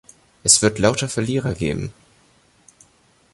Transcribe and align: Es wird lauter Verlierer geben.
Es 0.43 0.63
wird 0.63 0.79
lauter 0.79 1.07
Verlierer 1.07 1.53
geben. 1.53 1.93